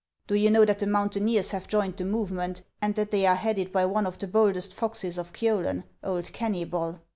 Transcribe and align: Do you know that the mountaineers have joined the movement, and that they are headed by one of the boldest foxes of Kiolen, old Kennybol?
Do 0.25 0.33
you 0.33 0.49
know 0.49 0.65
that 0.65 0.79
the 0.79 0.87
mountaineers 0.87 1.51
have 1.51 1.67
joined 1.67 1.97
the 1.97 2.05
movement, 2.05 2.63
and 2.81 2.95
that 2.95 3.11
they 3.11 3.27
are 3.27 3.35
headed 3.35 3.71
by 3.71 3.85
one 3.85 4.07
of 4.07 4.17
the 4.17 4.25
boldest 4.25 4.73
foxes 4.73 5.19
of 5.19 5.31
Kiolen, 5.31 5.83
old 6.03 6.33
Kennybol? 6.33 7.01